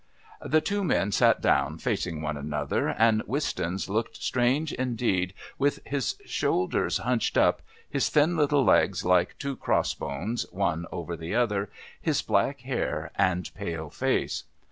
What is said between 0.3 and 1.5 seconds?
The two men sat